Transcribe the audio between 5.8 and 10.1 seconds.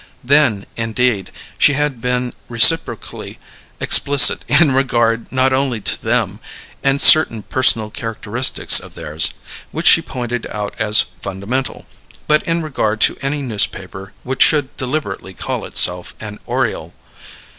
them and certain personal characteristics of theirs, which she